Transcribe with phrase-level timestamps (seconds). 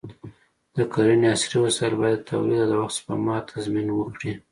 [0.75, 4.33] د کرنې عصري وسایل باید د تولید او د وخت سپما تضمین وکړي.